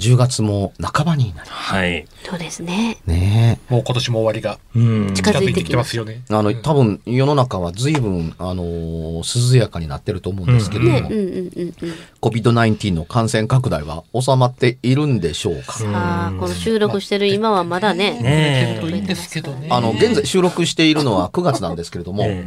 [0.00, 2.06] 10月も半ばになりはい。
[2.24, 2.98] そうですね。
[3.06, 4.78] ねもう今年も終わりがう
[5.10, 5.14] ん。
[5.14, 6.22] 近づいてきますよね。
[6.30, 11.94] えあの多分世の中は随分あのー涼やかになってると思うんですけれども、うんうんうんうん。
[12.20, 18.20] COVID-19 の感染拡大は収まっているんでしょうか、さあ、この収録してる今はまだね。
[18.20, 19.68] ねえいいんですけどね。
[19.70, 22.44] あの現在収録しているのは9月なんですけれども、 え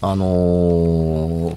[0.00, 1.56] あのー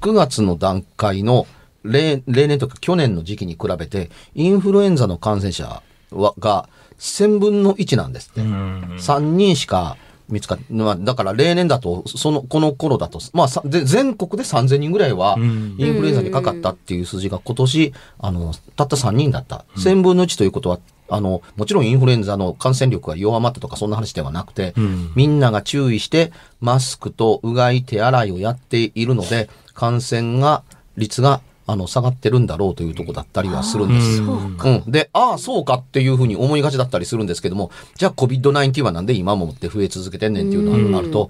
[0.00, 1.46] 9月の段階の
[1.88, 8.40] 例例年というか去年の時期に比べてインフルエンザの感染者はが1000分の1なんですって。
[8.40, 9.96] 3人しか
[10.28, 19.64] 見つかっまあ、だから例年だと、その、この頃だと、まあ、全国で3000人ぐらいは、インフルエンザにかかったっていう数字が今年、あの、たった3人だった。
[19.76, 24.74] 1000分の1ということは、あの、もちろんインフルエンザの感染力が弱まったとかそんな話ではなくて、
[25.14, 26.30] みんなが注意して、
[26.60, 30.62] マスクとうがい手洗いをやっているので、感染が、
[30.98, 34.22] 率が、あの、下がってるんだろうというとこだったりはするんです。
[34.22, 34.90] うん。
[34.90, 41.28] で、ああ、そうかっていうふうに思いがちだったりするんですけども、じゃあ COVID-19 はなんで今もって増え続けてんねんっていうのになると、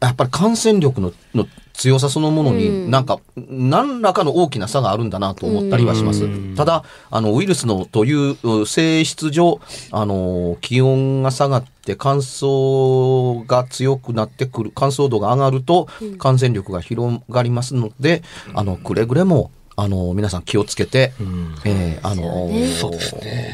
[0.00, 6.54] やっぱり感染力のの強さそのものになんか、何らかの大きな差があるんだなと思ったりはします。
[6.56, 9.60] ただ、あの、ウイルスのというう性質上、
[9.90, 15.86] あの、気温が下がって乾燥が強くなってくる、乾燥度が上がると
[16.18, 18.22] 感染力が広がりますので、
[18.54, 21.12] あの、くれぐれも、あの、皆さん気をつけて、
[21.64, 22.50] えーあの、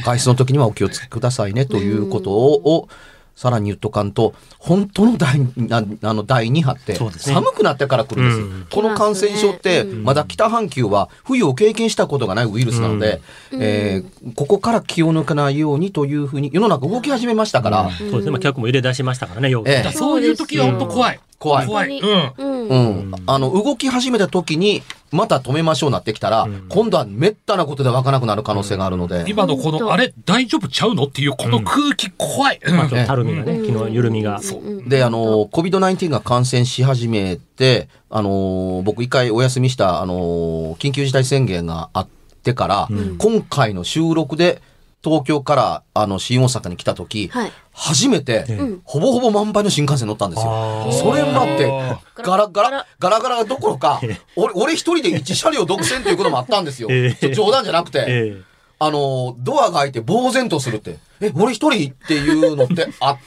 [0.05, 2.89] 外出の時にはお気をつけくださいねということを、を
[3.35, 6.99] さらに言っとかんと、本当の第なあの第2波って、ね。
[7.35, 8.75] 寒くなってから来るんです。
[8.75, 13.21] この感染症って、まだ北半球は冬を経験したことがないウイルスなので、
[13.53, 18.31] えーここから気を抜かないようにというふうに世の中動き始めましたから、そうですね。
[18.31, 19.51] まあ、客も入れ出しましたからね。
[19.67, 19.93] ええ。
[19.93, 21.21] そういう時は本当怖い。
[21.43, 21.67] 怖い。
[21.67, 22.01] 怖い。
[22.01, 22.33] うん。
[22.39, 22.69] うん。
[22.69, 31.05] うん、あの動き始めた時にまた止めましょうなってきたら、今度はめったなことで湧かなくなる可能性があるので、今のこの、あれ、大丈夫ちゃうの？
[31.05, 32.61] っていうこの空気怖い。
[32.65, 32.77] うん。
[32.77, 34.41] まあ、ちょっとたるみがね、昨日の緩みが。
[34.87, 42.09] で、あの、COVID-19 が感染し始めて、あの、僕一回お休みした、あの、緊急事態宣言があっ
[42.43, 42.89] てから、
[43.19, 44.63] 今回の収録で、
[45.05, 47.53] 東京から、あの、新大阪に来た時、はい。
[47.73, 48.45] 初めて、
[48.85, 50.93] ほぼほぼ満杯の新幹線乗ったんですよ。
[50.93, 53.45] それ待って、ガラガラ、ガラガラ。
[53.45, 54.01] どころか、
[54.37, 56.89] 俺、俺一人で一車両独占ということもあったんですよ。
[56.93, 57.35] ええ。
[57.35, 58.05] 冗談じゃなくて。
[58.07, 58.43] え
[58.79, 63.19] あの、ドアが開いて呆然とするって、え、俺一人っていうのってあっ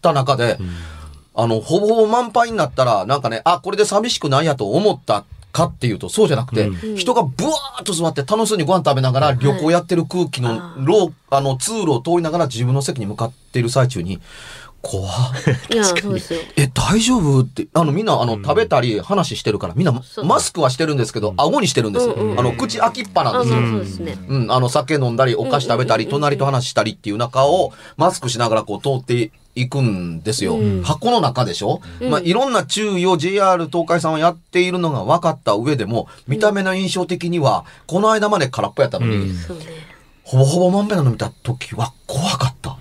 [0.00, 0.58] た中で、
[1.34, 14.20] あの、ほぼほぼ満杯になったら、なんかね、あ、これで寂しくないやと思ったかっていうと、そうじゃなくて、人がブワーッと座って楽しそうにご飯食べながら旅行やってる空気の、ローあの、通路を通りながら自分の席に向かっている最中に、
[14.82, 15.12] 怖っ。
[15.72, 16.40] いや、そうですよ。
[16.56, 22.14] え、大丈夫って、あの、みんな、あの、食べたり話してるから、みんな、マスクはしてるんですけど、顎にしてるんですよ。
[22.14, 23.60] うんうんあの、口開きっぱなんあ、ですよ。
[23.60, 24.18] そうそうですね。
[24.28, 30.58] うん、あの、酒飲んだり、お菓子食べたり、隣と話したりっていう中を、マスクしながらこう通っていくんですよ。
[30.82, 31.80] 箱の中でしょ、
[32.10, 39.64] まあ、いろんな注意を JR 東海さんはやっているのが分かった上でも、見た目の印象的には、この間まで空っぽやったのに、そうね。
[40.24, 42.78] ほぼほぼまんべんなの見た時は怖かった。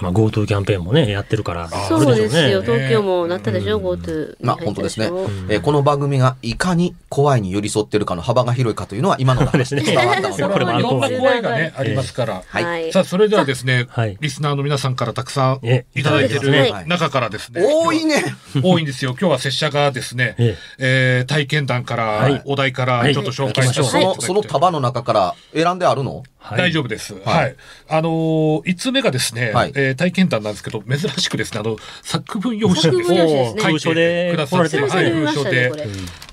[0.00, 5.06] ままあ GoTo キャンペーンもねやってるからそうですよ、ね東京もなったでしょ、GoTo まあ本当ですね、
[5.48, 12.42] えーこの番組がいかに怖いに寄り添ってるかの幅が広いかというのは今のお話で伝わったのでこれいろんな声がね、ありますから。
[12.46, 16.52] はいはいさあ、それではですね、はいリスナーの皆さんからたくさんえいただいている
[16.86, 17.62] 中からですね。
[17.64, 18.22] 多いね
[18.62, 19.16] 多いんですよ。
[19.18, 27.14] 今日は拙者がですね、ええー体験談から、はいお題からはいちょっと紹介させていそただいてのその束の中から選んであるのはい大丈夫です。
[27.14, 27.56] はいはい。
[27.88, 33.62] あのー、5つ目がですね、はいえー体験談なんですけど、珍しくですね、あの、作文用紙作文用紙ですね。
[33.62, 35.72] 書いてくださって、封書ではい、書で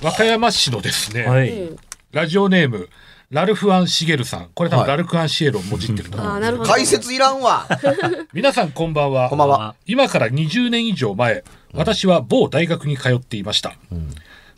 [0.01, 1.77] 和歌山市のですね、はい、うん
[2.13, 2.89] ラジオネーム、
[3.31, 4.50] ラルフ・アン・シゲルさん。
[4.53, 4.89] これ多分はい。
[4.89, 6.63] ラルフ・アン・シエルをもじってると思うんですけど。
[6.63, 7.67] 解説いらんわ。
[8.33, 9.29] 皆さんこんばんは。
[9.29, 9.75] こんばんは。
[9.88, 13.73] 今から20年以上前、私は某大学に通っていました。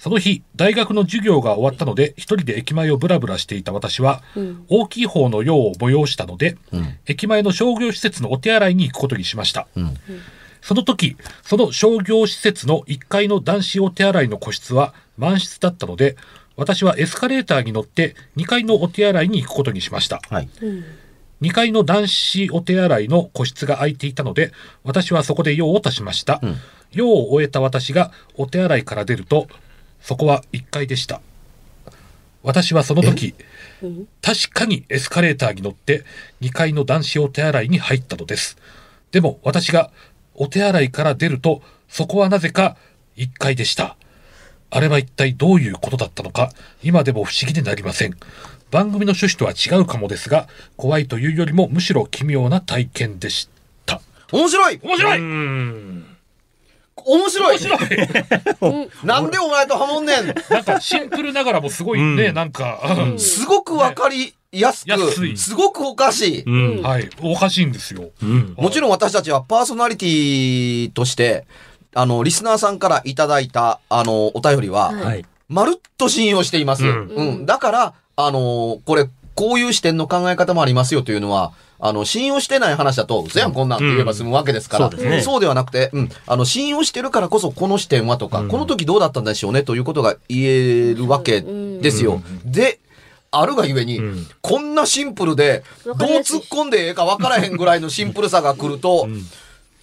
[0.05, 4.21] その日、大学の授業が終わったので、一人で駅前をブラブラしていた私は、
[4.67, 6.57] 大きい方の用を催したので、
[7.07, 9.67] 駅前の商業施設のお手洗いに行くことにしました。
[10.61, 16.17] その時、その商業施設の1階の男子お手洗いの個室は満室だったので、
[16.55, 20.21] 私はエスカレーターに乗って2階のお手洗いに行くことにしました。
[20.29, 20.49] はい。
[21.41, 24.51] 2階の男子お手洗いの個室が空いていたので、
[24.83, 26.41] 私はそこで用を足しました。
[26.91, 29.47] 用を終えた私がお手洗いから出ると、
[30.05, 31.19] そこは1階でした。
[32.43, 33.33] 私はその時、
[34.21, 36.03] 確かにエスカレーターに乗って
[36.41, 38.55] 2階の男子お手洗いに入ったのです。
[39.09, 39.89] でも私が
[40.35, 42.77] お手洗いから出ると、そこはなぜか
[43.17, 43.97] 1階でした。
[44.69, 46.51] あれは一体どういうことだったのか、
[46.83, 48.15] 今でも不思議でなりません。
[48.69, 50.47] 番組の趣旨とは違うかもですが、
[50.77, 53.49] 怖いというよりもむしろ奇妙な体験でし
[53.87, 54.01] た。
[54.31, 56.14] 面白い面白いうん
[57.03, 57.57] 面白い。
[57.57, 58.89] 面白い。
[59.03, 60.25] なんでお前とハモんねん。
[60.49, 62.33] なんかシンプルながらもすごいね、うん。
[62.33, 62.79] なんか、
[63.17, 65.33] すごくわかりやす安い。
[65.33, 66.43] く、すごくおかしい。
[66.43, 66.81] うん。
[66.81, 68.09] はい、おかしいんですよ。
[68.23, 68.53] うん。
[68.57, 71.45] もちろん私たちはパーソナリティとして、
[71.93, 75.25] あの、リスナーさんからいただいた、あの、お便りは、はい。
[75.47, 76.85] まるっと信用しています。
[76.85, 77.45] ううんん。
[77.45, 84.91] だから、あの、これ、こういう視点の考え方もありますよというのは、あの、信用してない話だと、嘘やん、こんなんって言えば済むわけですから、うん。
[84.91, 85.39] そうですね。
[85.39, 88.47] ではなくて、うん、あの、信用してるからこそ、この視点はとか、うん。
[88.47, 92.21] この時どうだったんでしょうねということが言えるわけですよ。
[92.45, 92.79] で、
[93.31, 94.27] あるがゆえに、うん。
[94.41, 99.07] こんなシンプルで、どう突っ込んでええか分からへんぐらいのシンプルさが来ると、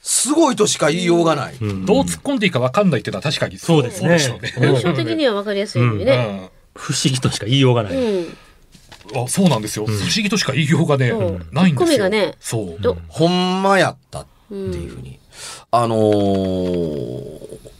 [0.00, 1.56] すごいとしか言いようがない。
[1.61, 1.87] うん。
[1.87, 4.19] どう突っ込んでいいか分かんないっていうのは確かにそうですね。
[4.19, 6.50] 印象的には分かりやすいのにね。
[6.75, 8.37] 不思議としか言いようがない、うん。
[9.14, 11.49] あそうなんですよ、不思議としか言いようがね、うん。
[11.53, 12.09] ないんですよ。
[12.09, 12.81] ねそう。
[12.81, 15.19] どほんまやったっていうふうに。
[15.70, 17.73] あのー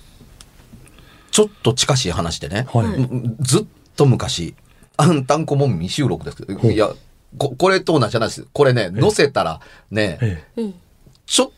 [1.32, 2.87] ちょっと近しい話でね、はい。
[2.87, 3.64] うんずっ
[3.96, 4.55] と昔、
[4.99, 6.90] あんたんこもんみ収録ですけど、いや、
[7.38, 8.46] ここれと同じじゃないです。
[8.52, 10.44] これね、載せたらね。
[11.25, 11.50] ちょっ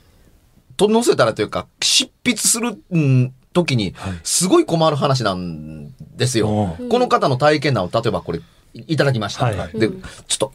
[0.77, 6.49] と載せたらというか、執筆する、うん、時にはい、すごい困る話なんですよ。
[6.49, 8.41] おこの方の体験談を例えばこれ
[8.75, 9.47] いいただきました。
[9.47, 9.97] はいで、ちょ
[10.35, 10.53] っと、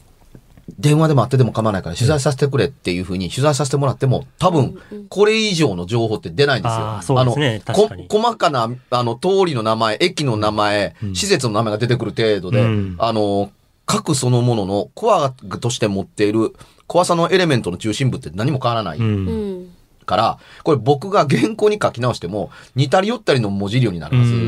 [0.78, 4.78] 電話で待ってでも構わないから取材させてくれっていうふうに取材させてもらっても、多分、
[5.08, 7.20] これ以上の情報って出ないんですよ。
[7.20, 13.50] あねの確かにこ細かな、あの、通りの名前、駅の名前、施設の名前が出てくる程度で、うんあの、
[13.86, 16.54] 核そのもののコアとして持っている
[16.86, 18.98] 怖さのエレメントの中心部って何も変わらない。
[18.98, 19.32] うんう
[19.62, 19.70] ん。
[20.06, 24.42] から、これ僕が原稿に書き直しても、似たり寄ったりの文字量になるはずうんう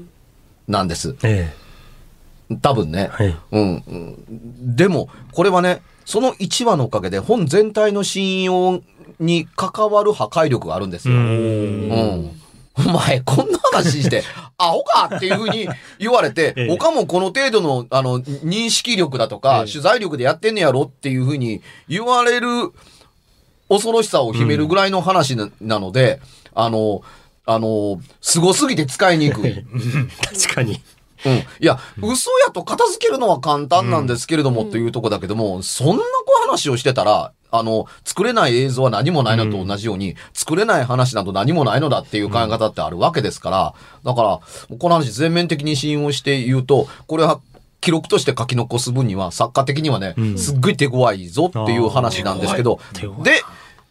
[0.00, 0.08] ん。
[0.66, 1.14] なんです。
[1.22, 1.54] え
[2.58, 3.10] 多分ね。
[3.20, 4.76] えはいうん、うん。
[4.76, 8.82] でも、これはね、その1話のおかげで本全体の信用
[9.20, 11.14] に関わる破壊力があるんですよ。
[11.14, 12.42] ううんん。
[12.74, 14.24] お前、こんな話して、
[14.56, 15.68] アホかっていうふうに
[15.98, 22.72] 言われてええ、他もこの程度の、あの、認識力だとか、ええ取材力でやってんねやろっていうふうに言われる
[23.68, 26.20] 恐ろしさを秘めるぐらいの話な,、なので、
[26.54, 27.02] あの、
[27.44, 29.64] あの、凄すぎて使いにくい。
[30.44, 30.80] 確かに
[31.24, 31.32] うん。
[31.34, 43.74] いや、嘘やと片付けるのは簡単なんですけれども、というとこだけども、そんな小話をしてたら、あの、作れない映像は何もないのと同じように、作れない話など何もないのだっていう考え方ってあるわけですから、
[44.04, 44.40] だから、
[44.78, 47.40] この話全面的に信用して言うと、これは、
[47.82, 50.38] 記録として書き残す分には、作家的にはね、ん。
[50.38, 52.80] すっごい手強いぞっていう話なんですけど
[53.22, 53.42] で、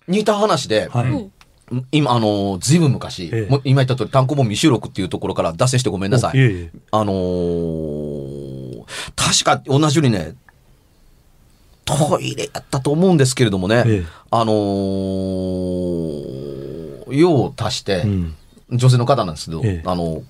[0.07, 1.29] 似た話で、はい、
[1.91, 3.59] 今、あの、ずいぶん昔、ええ。
[3.63, 6.31] 今言った通り単行本未収録っていうところから脱線してごめんなさい。
[6.35, 8.81] えあのー
[9.15, 10.33] 確か同じようにね、
[11.85, 14.05] トイレやったと思うんですけれどもね、ええ。
[14.31, 16.41] あのー
[17.13, 18.35] 用を足して、うん。
[18.71, 19.87] 女性の方なんですけど、ええ。
[19.89, 20.23] あの、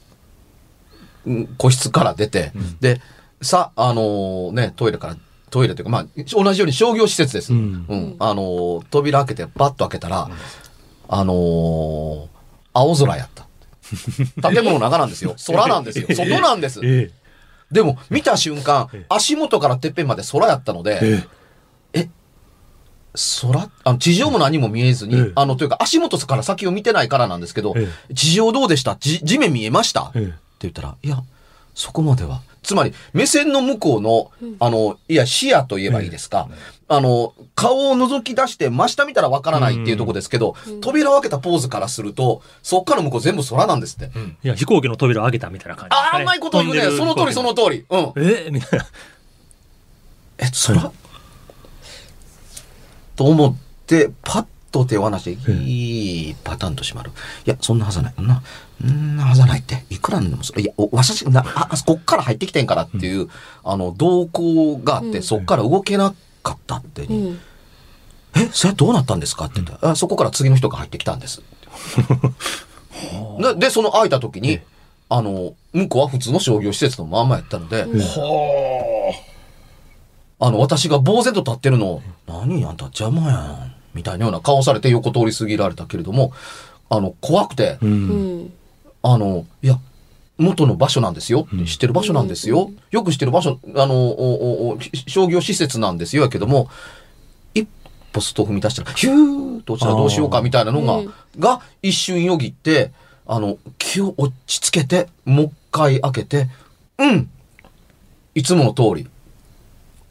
[1.26, 3.00] うん個室から出て、で、
[3.42, 5.18] さ、あのね、トイレから
[5.52, 7.54] トイレというか、まあ、同じように商業施設です。
[7.54, 7.64] ううん。
[7.64, 8.16] ん。
[8.20, 10.30] あのー扉開けて、バッと開けたら、
[11.14, 12.28] あのー
[12.74, 13.46] 青空やった。
[14.50, 15.36] 建物の中なんですよ。
[15.46, 16.08] 空なんですよ。
[16.10, 16.80] 外なんです。
[16.84, 17.12] え
[17.70, 21.24] でも、見た瞬間、足元からてっぺんまで空やったので、
[21.94, 22.08] え
[23.44, 25.32] 空あの地上も何も見えずに、ええ。
[25.36, 27.88] あの、というか足元から先を見てないからなんですけど、え。
[28.14, 28.96] 地上どうでした？
[28.96, 30.24] 地地面見えました、ええ。
[30.24, 31.22] って言ったら、いや、
[31.74, 32.42] そこまでは。
[32.64, 36.48] つまり、目線の向こうの、あの、いや、視野と言えばいいですか。
[36.88, 44.12] あの、顔を覗き出して真下見たらわからないっていうところですけど、扉を開けたポーズからすると、そっから向こう全部空なんですって。
[44.44, 45.96] いや、飛行機の扉を開けたみたいな感じ。
[45.96, 46.82] ああ、うまいこと言うね。
[46.96, 47.86] その通り、その通通り。
[47.90, 48.14] うん。
[48.16, 48.46] り。
[48.48, 48.86] えみたいな。
[50.40, 50.92] え、空
[53.16, 57.12] と思って、パッと手を離して、いいパターンと閉まる。
[57.46, 58.14] いや、そんなはずはない。
[58.18, 58.42] な、
[58.88, 59.86] んなはずはないって。
[59.90, 63.30] いくらなんでもそ、いや、お私、な、あ、あこっから入ってきてんからっていう、
[63.64, 67.40] あの、動向があって、そっから動けなかったって、うん。
[68.36, 71.42] え、それどうなったんですかって言ったら、あそこから次の人が入ってきたんです。
[73.40, 74.60] で、でその開いた時に、
[75.10, 77.86] あの、向こうは普通の商業施設のまんまやったので、
[80.40, 83.76] あの、私が呆然と立ってるのを、何あんた邪魔やん。
[83.94, 86.32] みたいなような顔されて横通り過ぎられたけれども、
[86.90, 87.86] あの、怖くて、う。
[87.86, 88.54] うんん。
[89.04, 89.80] あの、いや、
[90.38, 91.48] 元の場所なんですよ。
[91.66, 92.72] 知ってる場所なんですよ。
[92.90, 94.78] よく知ってる場所、あの、おおお
[95.08, 96.24] 商業施設なんですよ。
[96.24, 96.70] やけども、
[97.54, 97.68] 一
[98.12, 102.92] 歩スト踏み出したら、ヒューと落ちたらどうしようかみたいなのが、うんが一瞬よぎって、
[103.26, 106.50] あの、気を落ち着けて、もう一回開けて、
[106.98, 107.30] うん
[108.34, 109.08] いつもの通り、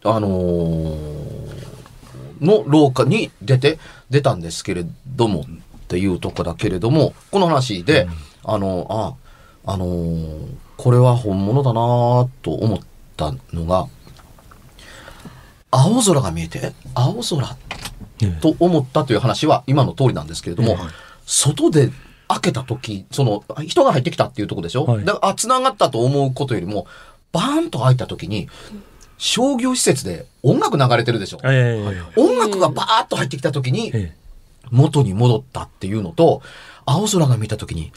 [0.05, 1.41] あのー
[2.41, 3.79] の廊下に出て、
[4.09, 5.45] 出たんですけれども、っ
[5.89, 8.09] ていうとこだけれども、この話で、
[8.53, 8.87] あの、
[9.65, 12.79] あ、あのーこれは本物だなぁと思っ
[13.15, 13.87] たのが、
[15.71, 17.57] 青空が見えて、青空
[18.41, 20.79] と思ったという話は今の通りなんですけれども、
[21.27, 21.91] 外で
[22.29, 25.05] 開けた時、その、人が入ってきたっていうところでしょ、はい。
[25.05, 26.87] だから、あ、繋がったと思うことよりも、
[27.33, 28.49] バーンと開いた時に、
[29.19, 31.41] 商業施設で音楽流れてるでしょ？
[31.45, 31.79] え
[32.17, 34.15] え音楽がバーッと入ってきた時に、え
[34.71, 36.41] 元に戻ったっていうのと、
[36.87, 37.93] 青空が見た時に、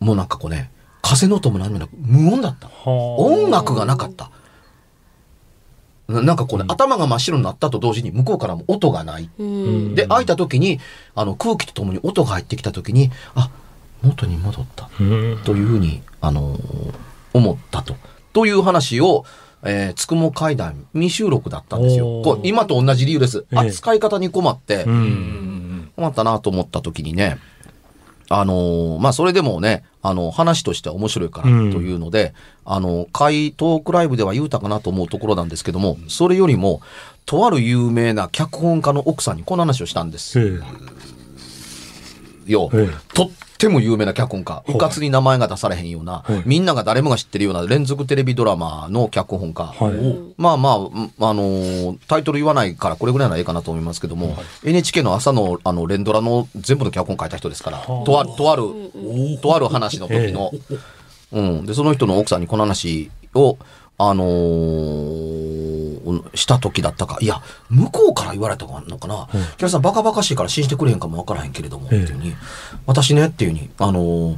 [0.00, 0.70] もうなんかこうね、
[1.02, 2.68] 風の音も何もなく無音だった。
[2.84, 4.30] 音楽がなかった。
[6.08, 9.28] ななんかこうね、頭が真っ白になったと同時に向こうからも音がない。
[9.38, 9.94] うん。
[9.94, 10.78] で、開いた時に、
[11.14, 13.50] あの空気とともに音が入ってきた時に、あ、
[14.02, 14.88] 元に戻った。
[15.00, 15.40] うん。
[15.44, 16.94] というふうに、あのー
[17.36, 17.96] 思ったと。
[18.32, 19.24] という話を、
[19.62, 22.22] えー、つくも会談未収録だったんですよ。
[22.22, 23.46] こう今と同じ理由です。
[23.52, 25.92] ええ扱い方に困って、うん。
[25.96, 27.38] 困ったなと思った時にね、
[28.28, 31.72] あのーまあ、それでもね、あの、話としては面白いからとうん。
[31.72, 36.80] いうので、あの、会トークライブでは言うたかなと思うところなんですけども、それよりも、
[37.24, 40.38] とある有名な脚本家の奥さんにこの話をしたんです。
[40.40, 40.60] え
[42.46, 42.70] よ。
[42.72, 42.88] え。
[43.14, 44.62] とっても有名な脚本家。
[44.68, 49.64] うかつに名前が出されへんような、はいみんなが誰もが知ってるような連続テレビドラマの脚本家。
[49.64, 50.32] はい。
[50.36, 58.62] まあまあ、うんあのータイトル言わないからこれぐらいならいいかなと思いますけども、NHK の朝のあの連ドラの全部の脚本書いた人ですから、とある、とある、
[59.40, 60.50] とある話の時の、
[61.32, 61.66] うん。
[61.66, 63.58] で、その人の奥さんにこの話を、
[63.98, 65.75] あのー
[66.34, 72.34] した時だったか、いや、向こうから言われたのかな、キャラさんバカバカしいから信じてくれへんかもわからへんけれども、っていうふうに、
[72.86, 74.36] 私ねっていうふうに、あのー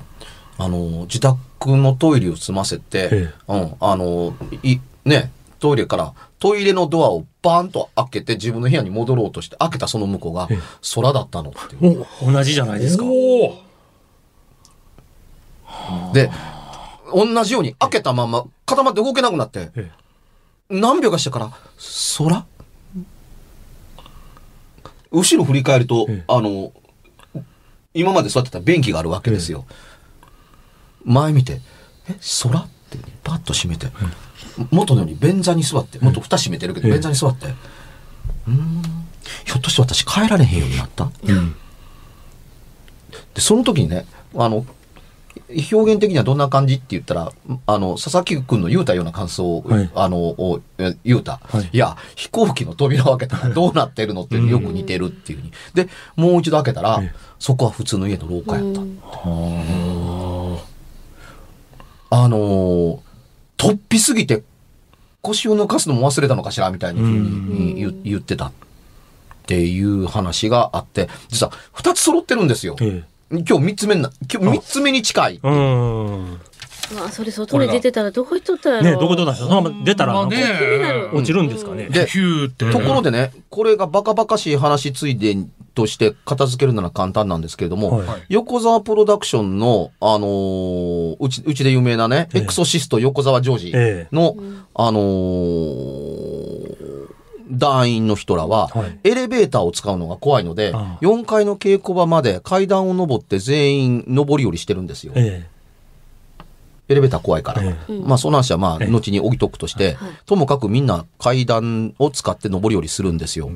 [0.59, 10.59] あのー自宅のトイレを済ませて、えうん、あのーい、ね、トイレから、トイレのドアをバーンと開けて自分の部屋に戻ろうとして、開けたその向こうがええ。
[10.95, 12.07] 空だったのっていう。
[12.23, 13.05] お同じじゃないですか。
[16.13, 16.31] で、
[17.13, 19.91] 同じように開けたまま固まって動けなくなって、え
[20.71, 21.51] 何秒かしてから、
[22.19, 22.47] 空？
[25.11, 26.25] 後ろ振り返ると、ええ。
[26.29, 26.73] あの、
[27.95, 29.65] 今まで座ってた便器があるわけですよ。
[31.05, 31.63] 前見て、
[32.11, 32.61] え、空？
[32.61, 33.87] ってパッと閉めて、
[34.71, 36.95] 元のように便座に座って、元蓋閉めてるけど、ええ。
[36.95, 38.83] 便座に座って、うーん、
[39.47, 41.05] ひょっとして私帰られへんようになった？
[41.05, 41.57] うん。
[43.33, 44.05] で、その時にね、
[44.37, 44.67] あの、
[45.73, 47.33] 表現的にはどんな感じって言ったら、
[47.67, 50.61] あの、佐々木くんの言うたような感想を、はいあの、
[51.05, 51.79] 言うた、はいい。
[51.79, 55.53] や、飛行機の扉を開けたらどうなってるのってよく似てるっていうふうに。
[55.75, 58.81] で、もう一度開けたらええ、そこは普通の家の廊下やった。
[58.81, 58.99] うん
[62.11, 62.99] あのー、
[63.59, 64.43] 突飛すぎて
[65.21, 68.53] 腰を抜かすのも忘れたのかしらみたいなふうに言言ってたっ
[69.47, 72.77] ていう話があって、実は二つ揃ってるんですよ。
[72.81, 75.41] え今日三つ目な、今日三つ目に近い。
[75.43, 75.49] え。
[75.49, 76.41] うん。
[76.97, 78.83] まあそれ外に出てたらどこ行っとったやろ？
[78.83, 79.49] ね、どこどうなんですか？
[79.51, 80.43] そのまま出たらね
[81.13, 81.91] 落ちるんですかね？
[81.91, 82.71] でヒューって。
[82.71, 85.37] ところでね、これがバカバカしい話ついで
[85.75, 94.35] として片付けるなら簡単なんですけれども、はいはい横沢プロダクションの、あのーうち、うちで有名なね、ええエクソシスト横沢ジョージええの、
[94.75, 96.28] あのー
[97.51, 105.13] 団員の人らは、はいエレベーターを使うのが怖いので、ああ4階の稽古場まで階段を登って全員上り下りしてるんですよ。
[105.17, 105.47] え
[106.89, 107.63] エレベーター怖いから。
[107.63, 113.51] えまあ、その話はまあ、ええ後に置いとくとして、ともかくみんな階段を使って上り下りするんですよ。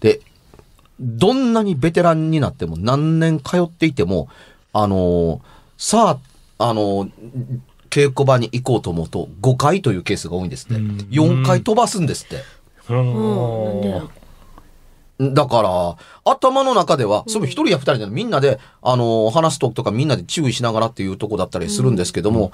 [0.00, 0.20] で、
[1.00, 4.28] どんなにベテランになっても、何年通っていても、
[4.72, 5.40] あのー
[5.76, 6.18] さ
[6.58, 7.10] あ、あのー
[7.90, 10.76] 稽古場に行こうと思うと、5回というケースが多いんですって。
[10.76, 12.36] うん4回飛ばすんですって。
[13.00, 14.00] ううんなんでやん。
[14.00, 14.10] ろ
[15.34, 15.96] だから、
[16.32, 22.52] 頭の中では、その一人や二人でみんなで、あのー話すととかみんなで注意しながらっていうとこだったりするんですけども、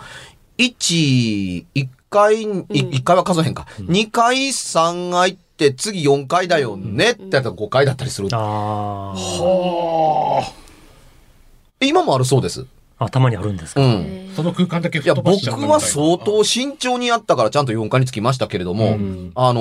[0.59, 3.67] 一、一回、い一回は数えへんか。
[3.79, 8.29] 二回、三回って次四回だよねってやったら五回だったりする。
[8.33, 9.15] あ
[11.81, 12.67] 今もあるそうです。
[12.99, 13.05] あ。
[13.07, 13.81] あ、たまにあるんですか？
[13.81, 14.31] うん。
[14.35, 18.99] その空間だけいや、僕吹っ飛ばしちゃったみたいなは相当慎重にやったからちゃんと4回につきましたけれども、
[19.35, 19.61] あの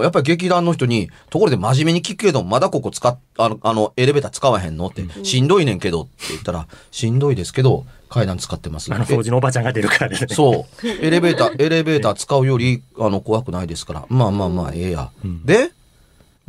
[0.00, 4.86] ーやっぱり劇団の人に、ところで真面目に聞くけど、まだここ使っ、あの、あの、エレベーター使わへんの？
[4.86, 8.92] って、しんどいねんけどって言ったら、しんどいですけど、階段使ってます。
[8.92, 10.34] あの掃除のおばちゃんが出るからですね。
[10.34, 10.86] そう。
[10.88, 14.04] エレベーター、エレベーター使うより、あの、怖くないですから。
[14.08, 15.10] まあまあまあ、ええや。
[15.44, 15.70] で、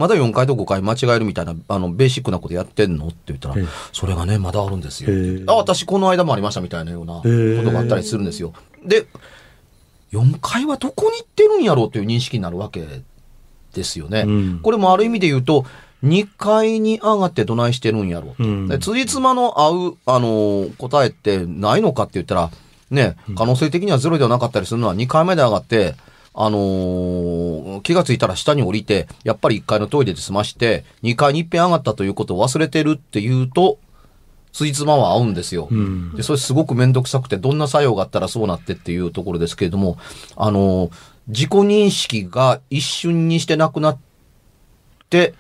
[0.02, 3.08] まだ4回と5回間違えるみたいな、あの、ベーシックなことやってんの？
[3.08, 5.10] って言ったらええ、それがね、まだあるんですよ。
[5.48, 8.54] あ、私この間もありましたみたいなようなことがあったりするんですよ。
[8.86, 9.06] で、
[10.12, 12.86] 4回はどこに行ってるんやろうという認識になるわけ
[13.74, 14.26] ですよね。
[14.28, 15.66] うんこれもある意味で言うと、
[16.04, 18.44] 2階に上がってどないしてるんやろう。
[18.44, 22.50] うんで辻褄の合う、あのー答えってないのかって言ったら、
[22.90, 25.96] ね、可能性的にはゼロではなかったりするのは2回目で上がって、
[26.34, 33.80] あのー気がついたら下に降りて、やっぱり1階のトイレで済まして、2階に一遍上がったということを忘れてるっていうと、
[34.54, 35.68] 辻褄は合うんですよ。
[35.72, 36.16] うん。
[36.16, 39.98] で、それすごくめんどくさくて、どんな作用があったらそうなってっていうところですけれども、
[40.36, 40.92] あの、
[41.28, 43.98] 自己認識が一瞬にしてなくなっ
[45.10, 45.34] て、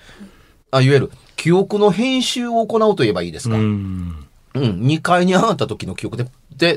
[0.72, 3.56] あいわゆる記憶の編集を行うと言えばいいですか。
[3.56, 4.08] ううん。
[4.08, 4.28] ん。
[4.56, 6.30] 2階に上がった時の記憶で、で、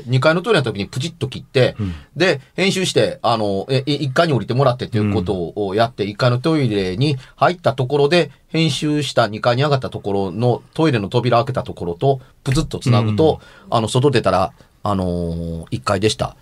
[0.05, 1.75] 2階のトイレの時にプチッと切って、
[2.15, 16.35] で、編集して、あの、え、1階に降りてもらってっていうことをやって、1階のトイレに入ったところで、編集した2階に上がったところのトイレの扉開けたところと、プツッと繋ぐと、あの、外出たら、あのー、1階でした。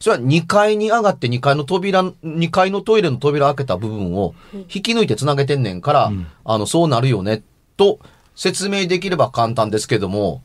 [0.00, 6.12] それは2階に上がって2階の扉、2階のトイレの扉開けた部分を引き抜いて繋げてんねんから、
[6.44, 7.42] あの、そうなるよね、
[7.76, 8.00] と
[8.34, 10.42] 説明できれば簡単ですけども、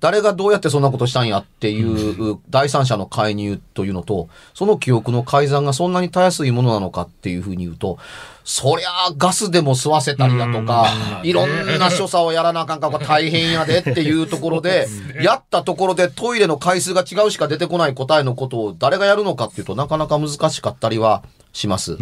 [0.00, 7.98] 誰がどうやってそんなことしたんやっていう第三者の介入というのと、その記憶の改ざんがそんなにたやすいものなのかっていうふうに言うと、
[8.42, 10.86] そりゃあガスでも吸わせたりだとか、
[11.22, 14.88] いろんな所作をやらなあかんから大変やでっていうところで、
[15.22, 21.98] やったところでトイレの回数が違うしか出てこない答えのことを誰がやるのかっていうとなかなか難しかったりはします。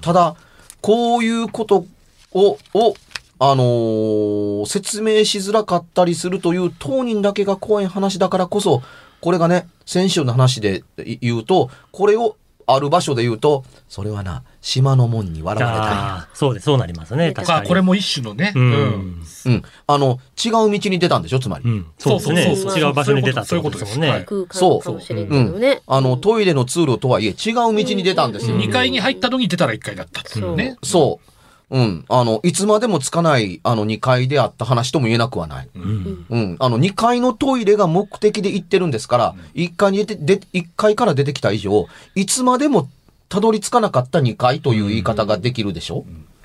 [0.00, 0.34] ただ、
[0.80, 1.86] こういうこと
[2.32, 2.94] を、を、
[3.38, 8.82] あのー説明しづらかったりするという当人だけが怖い話だからこそ、
[9.20, 17.32] これがね、先週の話でい言うと、これをある場所で言うと、それはな、島の門に笑われたんそうです、そうなりますね。
[17.32, 17.68] 確かあ、に。
[17.68, 18.52] これも一種のね。
[18.56, 19.26] ううんん。
[19.46, 19.62] うん。
[19.86, 21.64] あの、違う道に出たんでしょ、つまり。
[21.64, 21.86] うん。
[21.98, 22.42] そうですね。
[22.44, 24.24] そうそうそう違う場所に出たってことですもんね。
[24.26, 25.80] 空間かもしれん。
[25.86, 28.56] あの、トイレの通路とはいえ、違う道に出たんですよ。
[28.56, 30.76] 2階に入ったのに出たら1階だったっていうね。
[30.82, 31.35] そう。
[31.70, 32.04] うん。
[32.08, 35.68] あの、いつまでもつかない、あの、2階であった話とも言えなくはない。
[35.74, 36.26] うん。
[36.30, 36.56] うん。
[36.60, 42.88] あの、2階のトイレが目的で行ってるんですから、1階に出て、で、1階から出てきた以上、いつまでも
[43.28, 46.04] たどり着かなかった2階という言い方ができるでしょ？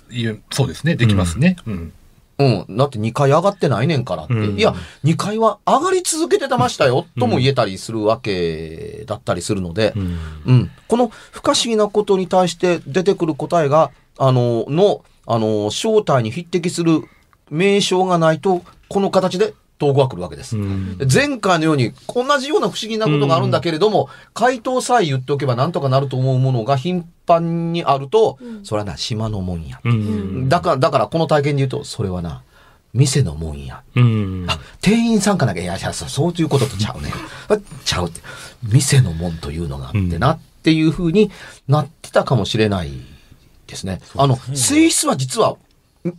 [0.09, 0.95] いえそうですね。
[0.95, 1.55] できますね。
[1.67, 1.93] うん。
[2.39, 2.75] うん。
[2.75, 4.33] だって2階上がってないねんからって。
[4.33, 10.17] うんいや、2階は上がり続けてたましたよ、とも言えたりするわけだったりするので、うん。
[10.47, 10.71] うん。
[10.87, 17.03] この不可思議なことに対して出てくる答えが、あの、の、あの、正体に匹敵する
[17.49, 20.57] 名称がないと、この形で統合が来るわけです。
[20.57, 29.79] うん前回のように同じような不思議なことがあるんだけれども、回答さえ言っておけばなんとかなると思うものが頻繁にあると、それはな、島のもんや。
[29.83, 30.49] うん。
[30.49, 32.43] だから、だからこの体験で言うと、それはな、
[32.93, 33.81] 店のもんや。
[33.95, 34.45] うん。
[34.47, 37.11] あ、店員さんかなきゃ、いや、いやそういうこととちゃうね。
[37.49, 38.21] あ ちゃうって。
[38.63, 41.31] 店のもんというのがあってな、っていうふうに
[41.67, 42.91] なってたかもしれない
[43.71, 43.99] ですね。
[44.15, 45.57] あの、性質は実は、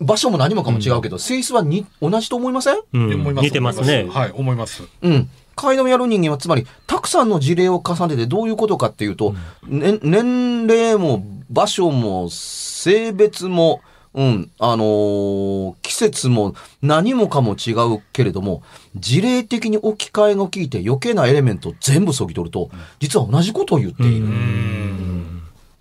[0.01, 2.79] 場所も何もかも違うけど、性質はに同じと思いません？
[2.93, 4.09] うん思います似てますね。
[4.09, 4.83] はい、思います。
[5.03, 5.29] うん。
[5.55, 9.35] 階段をやる人間は、つまり、たくさんの事例を重ねてどういうことかっていうと、
[9.67, 13.83] ね年齢も場所も性別も、
[14.15, 18.63] うん、あのー季節も何もかも違うけれども、
[18.97, 24.27] 事例的に置き換えが効いて余計なエレメントを全部削ぎ取ると、実は同じことを言っている。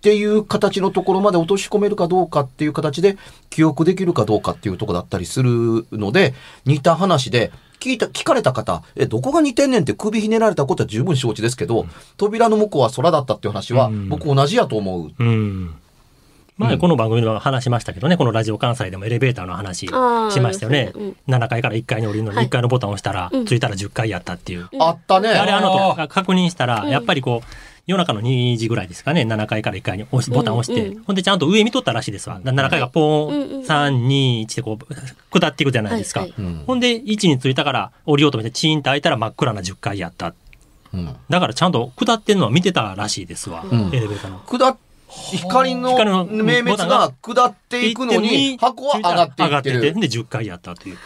[0.02, 3.16] っていう形のところまで落とし込めるかどうかっていう形で
[3.50, 6.34] 記憶できるかどうかっていうところだったりするので、
[6.64, 11.86] 似た話で、聞いた、聞かれた方、え、どこが似てんねんって首ひねられたことは十分承知ですけど、
[12.16, 15.12] 扉の向こうは空だったっていう話は、僕同じやと思う。
[15.16, 15.74] うん。
[16.58, 20.90] 前この番組では話しましたけどね、このラジオ関西でもエレベーターの話しましたよね。
[20.92, 21.36] そうですね。
[21.38, 22.46] 7階から1階に降りるのにはい。
[22.46, 23.44] 1階のボタンを押したら、うん。
[23.46, 24.68] 着いたら10階やったっていう。
[24.78, 25.30] あったね。
[25.30, 26.90] あれあのあ確認したら、うん。
[26.90, 27.48] やっぱりこう、
[27.86, 30.96] 夜中の2時ぐらいですかね、7階から1階に押しボタンを押して、うん。
[30.98, 32.38] うんほんでちゃんと上見とったらしいですわ。
[32.44, 36.20] だ7階がポーン、うんうん3、2、1でこう、下っていくじゃないですか。
[36.20, 36.42] はいはい。
[36.42, 36.64] うん。
[36.66, 40.34] ほんで、1に着いたから降りようと思ってチーンと開いたら真っ暗な10階やった。
[40.92, 41.16] うん。
[41.30, 43.88] だからちゃんと下ってんのは見てたらしいですわ、うん。
[43.92, 44.38] エレベーターの。
[44.40, 44.76] 下っ
[45.12, 45.90] 光の
[46.26, 50.00] 明滅が下っていくのに、箱は上がっていって上がる。
[50.00, 50.98] で10回やったという。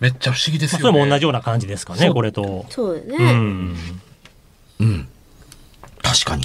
[0.00, 0.92] めっちゃ不思議ですまあよね。
[0.92, 2.66] それも同じような感じですかね、これと。
[2.68, 3.32] うそうだね。
[3.32, 3.76] ん。
[4.80, 5.08] うん。
[6.02, 6.44] 確かに。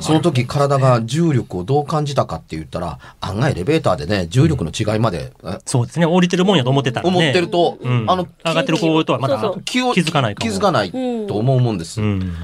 [0.00, 5.58] その時体が重力をどう感じたかって言ったら、案外エレベーターでね、重力の違いまで、え？
[5.66, 7.16] そうですね、降りてるもんやと思ってたらね。
[7.16, 12.00] 思ってると、うんあの、上がってる子とはまだ気を気づかない気づかないと思うもんです。
[12.00, 12.34] うん。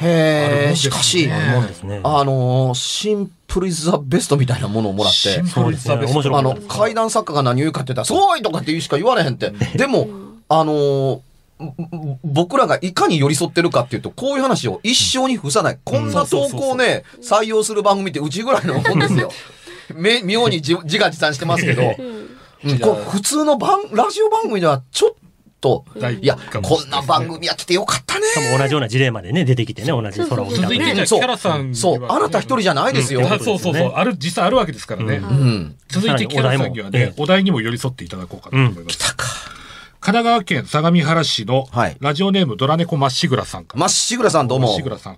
[0.00, 5.40] へえ、しかし、あのー、シンプルイズザベストみたいなものをもらって。
[5.40, 9.50] あの、階段作家が何言うかって言ったら、すごいとかって言うしか言われへんって。
[9.76, 10.08] でも、
[10.48, 11.22] あの
[12.22, 15.78] 僕らがいかに寄り添ってるかっていうと、こういう話を一生に付さない。
[15.84, 19.32] こんな投稿をね、採用する番組ってうちぐらいのもんですよ。
[19.94, 21.82] め妙に自自画自賛してますけど、
[22.64, 22.78] うん。
[22.78, 25.16] こう普通の番、ラジオ番組ではちょっと、
[25.98, 28.26] 第いや、こんな番組やっててよかったね。
[28.28, 30.62] しかも同じような事例までね、出てきてね、同じ空を見た。
[30.62, 33.26] 続いてじゃあ、キそうャラさんそう、あなた一人じゃないですよ。
[33.38, 33.92] そうそうそう。
[33.94, 35.16] ある、実際あるわけですからね。
[35.16, 35.76] うんうん。
[35.88, 38.98] 続いてキャラさんにはねお題にも寄り添っていただこうかと思います。
[38.98, 39.26] たか。
[40.00, 43.80] 神奈川県相模原市のはいラジオネームドラネコまっしぐらさんから。
[43.80, 44.68] まっしぐらさんどうも。
[44.68, 45.16] まっしぐらさん。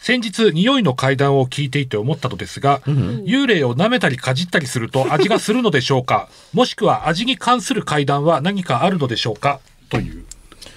[0.00, 6.28] 先日、匂いの階段を聞いていて思ったのですが、幽霊を舐めたりかじったりすると味がするのでしょうか？
[6.52, 9.60] もしくは味に関する階段は何かあるのでしょうか？
[9.92, 10.24] という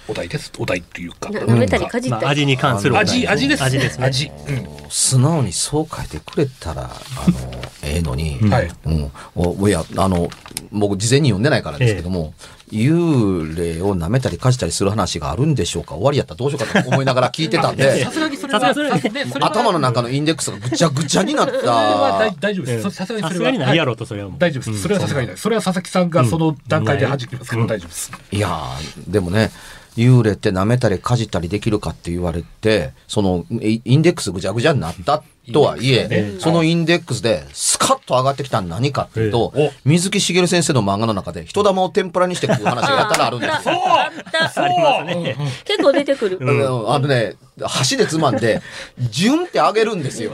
[0.08, 0.52] お題です。
[0.58, 1.30] お題っていうか。
[1.30, 2.22] な舐めたりかじったり。
[2.22, 3.62] まあ、味に関するお題味、味です。
[3.64, 4.06] 味ですね。
[4.06, 4.30] 味。
[4.48, 7.50] うん素直にそう書いてくれたら、あの、
[7.82, 9.10] ええのに、はいうん。
[9.34, 10.28] おいや、あの、
[10.70, 12.34] 僕事前に読んでないからですけども、
[12.70, 15.94] 幽霊を舐めたりかじたりする話があるんでしょうか？
[15.94, 22.36] 終わりやったらどうしようかと思いながら聞いてたんで さ、すがにそれさは、頭の中のインデックスがぐちゃぐちゃになっそれは大た。
[22.40, 22.82] 大丈夫です。
[22.84, 23.30] そさすがにそれは。
[23.30, 24.82] さすがにないやろはと、それは大丈夫です。
[24.82, 25.36] それはさすがにない。
[25.36, 28.12] それは佐々木さんがその段階で弾きますから大丈夫です。
[28.32, 29.50] いやー、でもね、
[29.96, 36.34] 幽霊って舐めたりかじったりできるかって言われて、そのイインデックスぐちゃぐちゃになったとはいえ、ね。
[36.38, 39.72] そのインデックスでスカッと上がってきたのは何かっていうと、ええ。
[39.84, 43.74] 水木しげる先生の漫画の中で人玉を天ぷらにして食う話がやったらあるんですよ。
[43.86, 44.62] あった。
[44.62, 45.36] ありますね。
[45.64, 46.38] 結構出てくる。
[46.40, 46.92] うん。
[46.92, 48.60] あのね、箸でつまんで、
[48.98, 50.32] ジュンって上げるんですよ。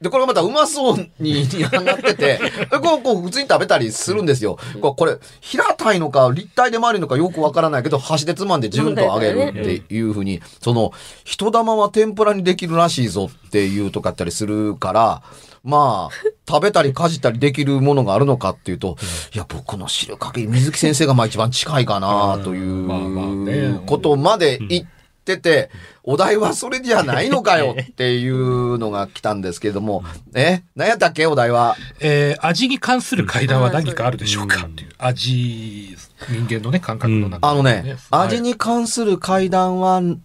[0.00, 1.46] で、これまたうまそうに
[1.84, 2.40] なってて、
[2.72, 4.58] でこう、こう普通に食べたりするんですよ。
[4.80, 10.92] こうこれ、平たいのか立体で丸いのかよくわからないけど、箸でつまんでジュンと上げるっていうふうに、その、
[11.24, 15.22] 人玉は天ぷらにできるらしいぞっていうとかあったりするから、
[15.62, 16.14] まあ、
[16.48, 18.96] 食べたりかじったりできるものがあるのかっていうと、
[19.34, 23.52] いや、僕の知る限り水木先生がまあ一番近いかなといまあまあね。
[23.66, 25.70] うことまで言ってて、
[26.02, 30.02] お題はそれじゃないのかよ っていうのが来たんですけれども、
[30.34, 31.26] え何やったっけ？
[31.26, 31.76] お題は。
[32.00, 34.66] えー味に関する階段は何かあるでしょうか？
[34.66, 34.90] っていう。
[34.98, 35.96] 味、
[36.30, 40.20] 人間のね、感覚の中で、あのね、味に関する階段はん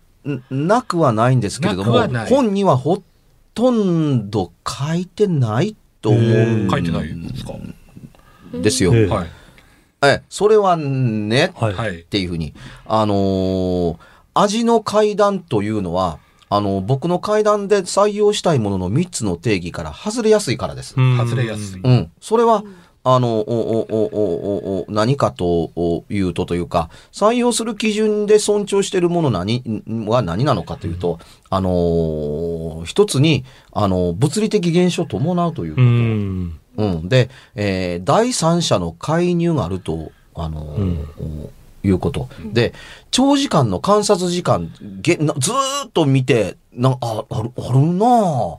[0.50, 3.02] なくはないんですけれども本にはほ
[3.54, 6.22] とんど書いてないと思う
[6.66, 7.54] ん書いてないんですか？
[8.54, 8.94] ですよ。
[8.96, 9.28] ええはい。
[10.04, 11.74] え、それはね、はい。
[11.74, 12.04] はいっ。
[12.04, 12.54] ていうふうに。
[12.86, 13.98] あのー
[14.36, 16.20] 味の階段というのは、
[16.50, 20.94] あの、僕の階段で採用したいものの3つの定義から外れやすいからです。
[20.96, 21.82] うん外れやすい。
[21.84, 22.12] うん。
[22.22, 22.64] それは、
[23.08, 29.64] あの、お、お、お、お、お、お、何かというとというか、採用する基準で尊重しているもの何、
[30.08, 31.20] は何なのかというと、
[31.50, 35.92] あのー一つに、あの、物理的現象を伴うというこうと。
[35.92, 36.60] ん。
[36.78, 37.10] うん。
[37.10, 41.50] で、えー第三者の介入があると、あのー
[41.86, 42.28] いうこと。
[42.54, 42.74] で、
[43.12, 44.72] 長時間の観察時間、
[45.02, 48.58] げなずーっと見て、なあ、ある、あるなぁ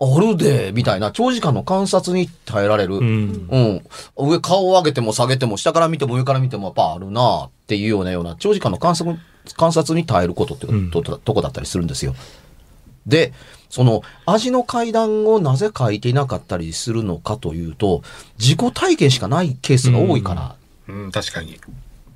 [0.00, 2.96] あるで、みたいな、長時間の観察に耐えられる。
[2.96, 3.24] ううん。
[3.32, 3.82] ん。
[4.16, 9.18] 上、顔を上げても下げても、下から見ても上から見ても、やっぱあるなぁっていうようなような、長時間の観察
[9.56, 12.14] 観察に耐えることってこと,、とこだったりするんですよ。
[13.06, 13.32] で、
[13.70, 18.02] その味の階段をなぜ書いていなかったりするのかというと、
[18.38, 20.54] 自己体験しかないケースが多いから
[20.88, 21.58] うん、確かに。